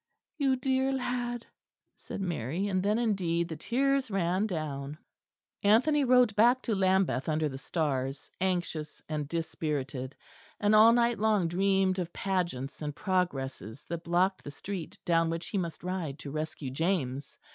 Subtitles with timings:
[0.39, 1.45] "You dear lad!"
[1.93, 4.97] said Mary, and then indeed the tears ran down.
[5.61, 10.15] Anthony rode back to Lambeth under the stars, anxious and dispirited,
[10.59, 15.49] and all night long dreamed of pageants and progresses that blocked the street down which
[15.49, 17.37] he must ride to rescue James.